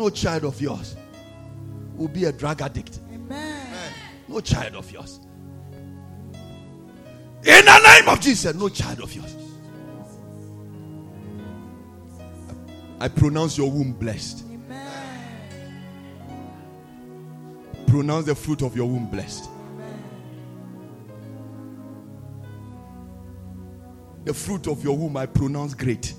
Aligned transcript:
No 0.00 0.08
child 0.08 0.44
of 0.46 0.58
yours 0.62 0.96
will 1.94 2.08
be 2.08 2.24
a 2.24 2.32
drug 2.32 2.62
addict. 2.62 3.00
Amen. 3.12 3.92
No 4.28 4.40
child 4.40 4.74
of 4.76 4.90
yours. 4.90 5.20
In 7.44 7.64
the 7.66 7.78
name 7.84 8.08
of 8.08 8.18
Jesus, 8.18 8.54
no 8.54 8.70
child 8.70 9.00
of 9.02 9.14
yours. 9.14 9.36
I 12.98 13.08
pronounce 13.08 13.58
your 13.58 13.70
womb 13.70 13.92
blessed. 13.92 14.42
Amen. 14.50 15.82
Pronounce 17.86 18.24
the 18.24 18.34
fruit 18.34 18.62
of 18.62 18.74
your 18.74 18.86
womb 18.86 19.10
blessed. 19.10 19.50
The 24.24 24.32
fruit 24.32 24.66
of 24.66 24.82
your 24.82 24.96
womb 24.96 25.18
I 25.18 25.26
pronounce 25.26 25.74
great. 25.74 26.14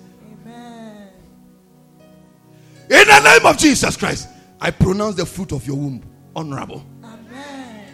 Name 3.41 3.51
of 3.51 3.57
Jesus 3.57 3.97
Christ, 3.97 4.29
I 4.59 4.69
pronounce 4.69 5.15
the 5.15 5.25
fruit 5.25 5.51
of 5.51 5.65
your 5.65 5.75
womb 5.75 6.04
honorable. 6.36 6.86
Amen. 7.04 7.87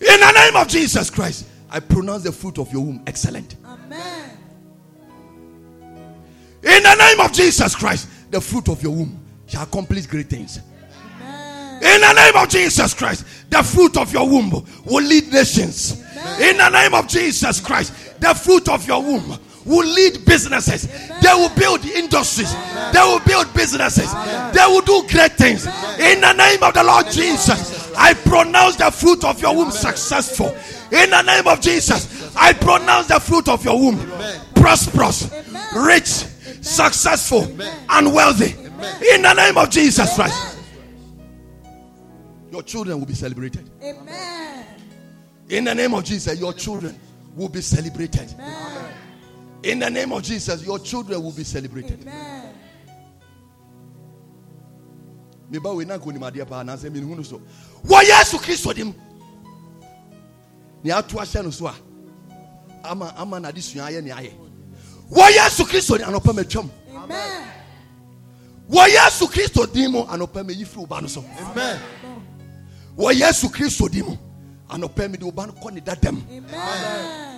In 0.00 0.20
the 0.20 0.32
name 0.32 0.56
of 0.56 0.68
Jesus 0.68 1.10
Christ, 1.10 1.46
I 1.68 1.80
pronounce 1.80 2.22
the 2.22 2.30
fruit 2.30 2.58
of 2.58 2.72
your 2.72 2.84
womb 2.84 3.02
excellent. 3.06 3.56
Amen. 3.64 4.30
In 6.62 6.82
the 6.82 6.94
name 6.94 7.20
of 7.20 7.32
Jesus 7.32 7.74
Christ, 7.74 8.08
the 8.30 8.40
fruit 8.40 8.68
of 8.68 8.80
your 8.80 8.92
womb 8.92 9.20
shall 9.46 9.64
accomplish 9.64 10.06
great 10.06 10.30
things. 10.30 10.60
Amen. 11.18 11.82
In 11.82 12.00
the 12.00 12.12
name 12.12 12.36
of 12.36 12.48
Jesus 12.48 12.94
Christ, 12.94 13.24
the 13.50 13.62
fruit 13.64 13.96
of 13.96 14.12
your 14.12 14.28
womb 14.28 14.50
will 14.84 15.04
lead 15.04 15.32
nations. 15.32 16.00
In 16.40 16.58
the 16.58 16.68
name 16.68 16.94
of 16.94 17.08
Jesus 17.08 17.58
Christ, 17.60 18.20
the 18.20 18.34
fruit 18.34 18.68
of 18.68 18.86
your 18.86 19.02
womb 19.02 19.36
will 19.64 19.86
lead 19.86 20.24
businesses. 20.24 20.86
They 21.20 21.32
will 21.34 21.50
build 21.50 21.84
industries. 21.84 22.52
They 22.92 23.00
will 23.00 23.20
build 23.20 23.52
businesses. 23.54 24.12
They 24.52 24.64
will 24.66 24.82
do 24.82 25.06
great 25.08 25.32
things. 25.32 25.66
In 25.98 26.20
the 26.20 26.32
name 26.32 26.62
of 26.62 26.74
the 26.74 26.84
Lord 26.84 27.06
Jesus, 27.06 27.92
I 27.96 28.14
pronounce 28.14 28.76
the 28.76 28.90
fruit 28.90 29.24
of 29.24 29.40
your 29.40 29.54
womb 29.54 29.70
successful. 29.70 30.48
In 30.92 31.10
the 31.10 31.22
name 31.22 31.46
of 31.46 31.60
Jesus, 31.60 32.34
I 32.36 32.52
pronounce 32.52 33.08
the 33.08 33.20
fruit 33.20 33.48
of 33.48 33.64
your 33.64 33.78
womb 33.78 33.98
prosperous, 34.54 35.30
rich, 35.74 36.26
successful, 36.62 37.48
and 37.88 38.12
wealthy. 38.14 38.54
In 39.14 39.22
the 39.22 39.34
name 39.34 39.56
of 39.56 39.70
Jesus 39.70 40.14
Christ. 40.14 40.58
Your 42.50 42.62
children 42.62 42.98
will 42.98 43.06
be 43.06 43.14
celebrated. 43.14 43.70
Amen. 43.82 44.66
In 45.48 45.64
the 45.64 45.74
name 45.74 45.94
of 45.94 46.04
Jesus, 46.04 46.38
your 46.38 46.52
children 46.52 46.98
will 47.36 47.48
be 47.48 47.60
celebrated. 47.60 48.32
Amen. 48.38 48.79
In 49.62 49.78
the 49.78 49.90
name 49.90 50.12
of 50.12 50.22
Jesus, 50.22 50.64
your 50.64 50.78
children 50.78 51.22
will 51.22 51.32
be 51.32 51.44
celebrated. 51.44 52.00
Amen. 52.02 52.54
meba 55.50 55.74
wei 55.74 55.84
na 55.84 55.98
nka 55.98 56.06
onim 56.06 56.22
adeɛ 56.22 56.46
paa 56.48 56.60
anaasɛ 56.62 56.90
menhu 56.90 57.24
so 57.26 57.40
wɔ 57.84 58.02
yesu 58.04 58.38
kristo 58.38 58.72
dim 58.72 58.94
nea 60.84 60.98
ato 60.98 61.16
ahyɛ 61.18 61.42
no 61.42 61.50
so 61.50 61.66
a 61.66 61.74
ama 62.84 63.12
ama 63.16 63.40
nade 63.40 63.60
sua 63.60 63.90
ayɛ 63.90 64.00
ne 64.02 64.10
ayɛ 64.10 64.32
wɔ 65.10 65.28
yesu 65.34 65.64
kristo 65.64 65.98
dim 65.98 66.06
anɔpa 66.06 66.32
matwam 66.32 66.70
Amen. 66.94 67.42
wɔ 68.70 68.86
yesu 68.94 69.26
kristo 69.26 69.66
dim 69.72 69.90
mu 69.90 70.04
anɔpa 70.04 70.46
mayi 70.46 70.64
firi 70.64 70.86
wo 70.88 71.00
no 71.00 71.08
so 71.08 71.24
Amen. 71.40 71.80
wɔ 72.96 73.12
yesu 73.12 73.48
kristo 73.50 73.90
dim 73.90 74.06
mu 74.06 74.16
anɔpa 74.68 75.10
mede 75.10 75.24
wo 75.24 75.32
ba 75.32 75.46
no 75.48 75.52
kɔ 75.52 75.72
ne 75.72 75.80
dadam 75.80 76.22
Amen. 76.30 77.29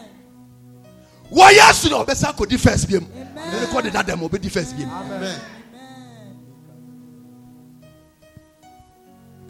Wɔ 1.32 1.50
yesu 1.50 1.90
na 1.90 2.04
ɔbɛsa 2.04 2.34
akɔdi 2.34 2.58
first 2.58 2.88
biam 2.88 3.06
mede 3.08 3.66
kɔ 3.72 3.84
ne 3.84 3.90
dadam 3.90 4.20
ɔbɛdi 4.20 4.50
first 4.50 4.76
biam 4.76 4.90
Amen. 4.90 5.40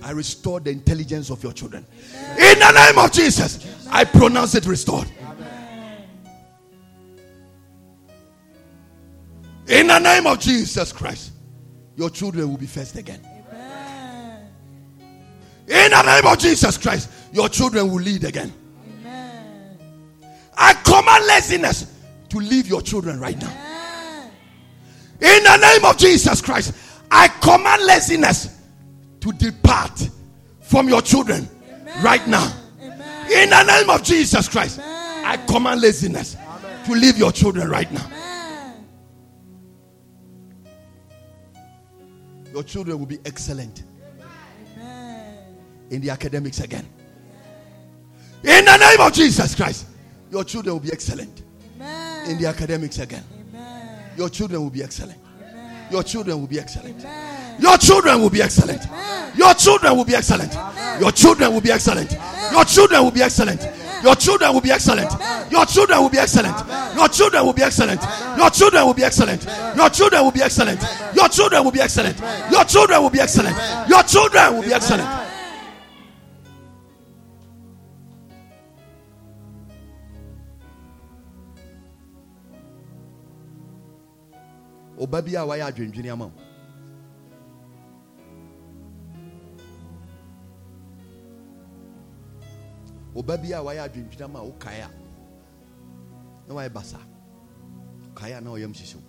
I 0.05 0.11
restore 0.11 0.61
the 0.61 0.71
intelligence 0.71 1.31
of 1.31 1.43
your 1.43 1.53
children. 1.53 1.87
In 2.37 2.59
the 2.59 2.73
name 2.73 2.99
of 2.99 3.13
Jesus, 3.13 3.65
I 3.89 4.05
pronounce 4.05 4.55
it 4.57 4.67
restored. 4.67 5.09
In 9.69 9.87
the 9.87 9.99
name 10.01 10.27
of 10.27 10.41
Jesus 10.41 10.93
Christ, 10.93 11.33
your 11.97 12.11
children 12.11 12.51
will 12.51 12.57
be 12.57 12.67
first 12.67 12.97
again. 12.97 13.21
Amen. 13.53 14.49
In 15.69 15.91
the 15.93 16.03
name 16.03 16.27
of 16.27 16.39
Jesus 16.39 16.77
Christ, 16.77 17.09
your 17.33 17.49
children 17.49 17.89
will 17.91 18.03
lead 18.03 18.25
again. 18.25 18.53
Amen. 21.23 21.29
Laziness 21.29 21.87
to 22.29 22.39
leave 22.39 22.67
your 22.67 22.83
children 22.83 23.21
right 23.21 23.41
now. 23.41 23.53
In 25.21 25.45
the 25.45 25.57
name 25.57 25.85
of 25.85 25.97
Jesus 25.99 26.41
Christ, 26.41 26.75
I 27.11 27.29
command 27.29 27.85
laziness 27.85 28.59
to 29.21 29.33
depart 29.33 30.09
from 30.61 30.89
your 30.89 31.03
children 31.03 31.49
right 32.03 32.27
now. 32.27 32.53
Amen. 32.81 33.31
In 33.31 33.51
the 33.51 33.63
name 33.63 33.91
of 33.91 34.03
Jesus 34.03 34.49
Christ, 34.49 34.81
Amen. 34.81 35.25
I 35.25 35.37
command 35.47 35.81
laziness 35.81 36.37
to 36.87 36.93
leave 36.93 37.17
your 37.19 37.31
children 37.31 37.69
right 37.69 37.91
now. 37.93 38.05
Amen. 38.07 38.87
Your 42.53 42.65
children 42.65 42.99
will 42.99 43.07
be 43.07 43.21
excellent 43.25 43.85
Amen. 44.77 45.37
in 45.91 46.01
the 46.01 46.11
academics 46.11 46.61
again. 46.61 46.89
In 48.43 48.65
the 48.65 48.77
name 48.77 49.01
of 49.01 49.13
Jesus 49.13 49.55
Christ, 49.55 49.87
your 50.33 50.45
children 50.45 50.75
will 50.75 50.81
be 50.81 50.91
excellent 50.91 51.43
Amen. 51.77 52.31
in 52.31 52.39
the 52.39 52.47
academics 52.49 52.99
again. 52.99 53.23
Amen. 53.55 54.03
Your 54.17 54.31
children 54.31 54.63
will 54.63 54.71
be 54.71 54.83
excellent. 54.83 55.19
Amen. 55.39 55.87
Your 55.93 56.03
children 56.03 56.41
will 56.41 56.47
be 56.47 56.59
excellent. 56.59 56.99
Amen. 57.01 57.61
Your 57.61 57.77
children 57.77 58.19
will 58.19 58.31
be 58.31 58.41
excellent. 58.41 58.83
Your 59.37 59.53
children 59.55 59.95
will 59.95 60.07
be 60.07 60.15
excellent. 60.15 60.55
Your 61.03 61.13
children 61.13 61.53
will 61.53 61.61
be 61.61 61.71
excellent. 61.71 62.13
Your 62.51 62.65
children 62.65 63.03
will 63.05 63.11
be 63.11 63.21
excellent. 63.21 63.61
Your 64.03 64.15
children 64.17 64.55
will 64.55 64.63
be 64.63 64.71
excellent. 64.73 65.13
Your 65.53 65.67
children 65.67 66.03
will 66.03 66.09
be 66.09 66.17
excellent. 66.19 66.51
Your 66.81 67.09
children 67.09 67.45
will 67.45 67.53
be 67.53 67.63
excellent. 67.63 68.03
Your 68.37 68.51
children 68.51 68.87
will 68.87 68.95
be 68.95 69.03
excellent. 69.05 69.53
Your 69.77 69.91
children 69.91 70.25
will 70.25 70.33
be 70.33 70.41
excellent. 70.41 70.81
Your 71.15 71.29
children 71.29 71.65
will 71.65 71.71
be 71.71 71.81
excellent. 71.81 72.19
Your 72.51 72.65
children 72.65 73.03
will 73.03 73.11
be 73.11 73.21
excellent. 73.21 73.57
Your 73.89 74.03
children 74.03 74.55
will 74.55 74.63
be 74.63 74.73
excellent. 74.73 75.22
Ọba 85.13 85.23
bi 85.23 85.37
a 85.37 85.45
wayɛ 85.45 85.65
adwendwene 85.67 86.11
ama 86.11 86.25
wo. 86.25 86.33
Ọba 93.21 93.37
bi 93.37 93.53
a 93.53 93.61
wayɛ 93.61 93.85
adwendwene 93.85 94.25
ama 94.25 94.43
wo 94.43 94.53
kae 94.59 94.81
a 94.81 94.89
na 96.49 96.55
wayɛ 96.55 96.73
basa. 96.73 96.99
Kae 98.15 98.33
a 98.33 98.41
na 98.41 98.51
ɔyam 98.53 98.73
hyehyɛ. 98.73 99.03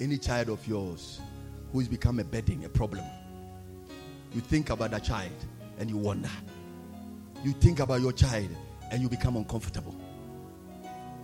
Any 0.00 0.18
child 0.18 0.50
of 0.50 0.68
yours 0.68 1.20
who 1.72 1.78
has 1.78 1.88
become 1.88 2.18
a 2.18 2.24
burden, 2.24 2.64
a 2.66 2.68
problem. 2.68 3.04
You 4.34 4.42
think 4.42 4.68
about 4.68 4.90
that 4.90 5.04
child 5.04 5.46
and 5.78 5.88
you 5.88 5.96
wonder. 5.96 6.28
You 7.42 7.52
think 7.54 7.80
about 7.80 8.02
your 8.02 8.12
child 8.12 8.50
and 8.90 9.00
you 9.00 9.08
become 9.08 9.36
uncomfortable. 9.36 9.94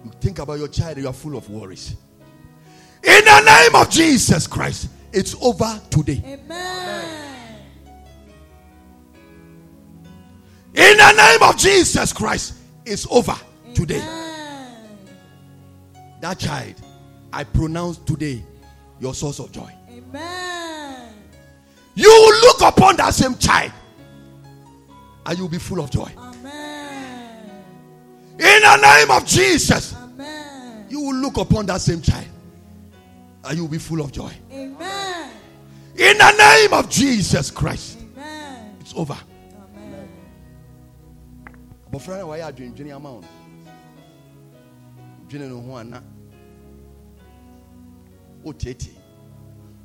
You 0.04 0.10
think 0.20 0.38
about 0.38 0.58
your 0.58 0.68
child, 0.68 0.98
you 0.98 1.06
are 1.08 1.12
full 1.12 1.36
of 1.36 1.48
worries. 1.50 1.96
In 3.02 3.24
the 3.24 3.40
name 3.40 3.74
of 3.74 3.90
Jesus 3.90 4.46
Christ, 4.46 4.88
it's 5.12 5.34
over 5.40 5.80
today. 5.90 6.22
Amen. 6.24 7.56
In 10.74 10.96
the 10.96 11.12
name 11.12 11.42
of 11.42 11.56
Jesus 11.56 12.12
Christ, 12.12 12.54
it's 12.84 13.06
over 13.10 13.36
today. 13.74 14.02
That 16.20 16.38
child, 16.38 16.74
I 17.32 17.44
pronounce 17.44 17.98
today 17.98 18.44
your 19.00 19.14
source 19.14 19.38
of 19.38 19.50
joy. 19.52 19.72
Amen. 19.90 21.14
You 21.94 22.08
will 22.08 22.40
look 22.40 22.60
upon 22.60 22.96
that 22.96 23.14
same 23.14 23.36
child 23.36 23.72
and 25.26 25.38
you'll 25.38 25.48
be 25.48 25.58
full 25.58 25.80
of 25.80 25.90
joy. 25.90 26.10
Amen. 28.70 28.78
In 28.78 28.80
the 28.80 28.96
name 28.96 29.10
of 29.10 29.26
Jesus, 29.26 29.94
Amen. 29.94 30.86
you 30.88 31.00
will 31.00 31.14
look 31.14 31.36
upon 31.38 31.66
that 31.66 31.80
same 31.80 32.00
child 32.00 32.26
and 33.44 33.58
you'll 33.58 33.68
be 33.68 33.78
full 33.78 34.00
of 34.00 34.12
joy. 34.12 34.32
Amen. 34.52 35.30
In 35.96 36.18
the 36.18 36.32
name 36.36 36.72
of 36.72 36.88
Jesus 36.88 37.50
Christ, 37.50 37.98
Amen. 38.16 38.76
it's 38.80 38.94
over. 38.94 39.16
Amen. 39.76 40.08
abɔfra 41.90 42.18
no 42.18 42.32
a 42.32 42.38
wayɛ 42.38 42.52
adwendwene 42.52 42.94
ama 42.94 43.12
wo 43.12 43.20
no 43.20 43.28
dwene 45.28 45.48
no 45.48 45.60
ho 45.60 45.76
ana 45.76 46.02
wotiatie 48.44 48.94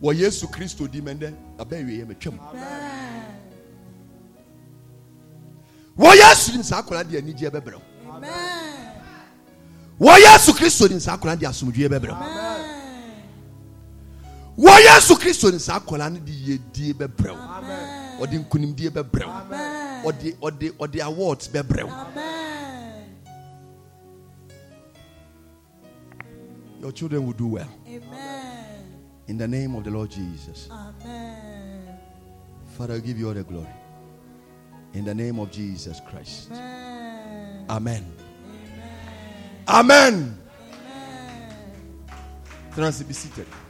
wɔ 0.02 0.14
yesu 0.16 0.48
kristo 0.48 0.88
di 0.90 1.02
mɛndɛ 1.02 1.34
abɛwieɛ 1.58 2.06
matwam 2.08 2.40
Amen. 2.40 3.26
wɔ 5.98 6.16
yesu 6.16 6.52
dim 6.52 6.64
saa 6.64 6.82
akwadaa 6.82 7.10
de 7.10 7.18
anigyeɛ 7.22 7.50
bɛbrɛ 7.50 7.74
wo 7.74 7.82
Amen. 7.82 7.95
Wɔ 10.00 10.18
yesu 10.20 10.54
kristo 10.54 10.88
dim 10.88 11.00
saa 11.00 11.14
akwadaa 11.18 11.40
de 11.40 11.46
asomdwoeɛ 11.48 11.90
bɛbrɛ 11.90 12.12
wo 14.58 14.70
wɔ 14.70 14.80
yesu 14.84 15.16
kristo 15.16 15.52
ne 15.52 15.58
saa 15.60 15.80
akwadaa 15.80 16.10
no 16.12 16.20
de 16.20 16.32
yiedie 16.32 16.94
bɛbrɛ 16.94 17.32
wo 17.32 18.26
ɔde 18.26 18.40
nkonimdie 18.46 18.90
bɛbrɛ 18.90 19.26
wo 20.04 20.12
ɔde 20.12 20.36
ɔde 20.42 20.72
ɔde 20.78 21.02
awards 21.04 21.48
bɛbrɛ 21.48 21.84
wo 21.84 21.94
your 26.82 26.92
children 26.92 27.26
will 27.26 27.34
do 27.34 27.48
well 27.48 27.68
Amen. 27.88 28.86
in 29.28 29.38
the 29.38 29.48
name 29.48 29.76
of 29.76 29.84
the 29.84 29.90
lord 29.90 30.12
jesus 30.12 30.70
Amen. 30.70 31.98
father 32.78 33.00
give 33.00 33.18
you 33.18 33.28
all 33.30 33.34
the 33.34 33.44
glory 33.44 33.68
in 34.94 35.06
the 35.06 35.14
name 35.16 35.40
of 35.40 35.50
jesus 35.52 36.02
christ 36.08 36.52
Amen. 36.52 37.66
amen 37.70 38.06
Amen. 39.68 40.38
amen 42.78 43.65